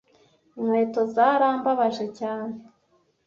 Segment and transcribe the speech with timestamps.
[0.59, 2.55] Inkweto zarambabaje cyane